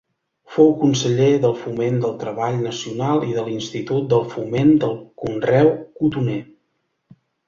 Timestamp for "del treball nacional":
2.05-3.21